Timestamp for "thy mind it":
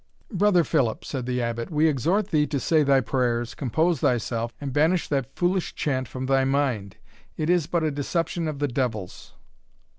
6.25-7.51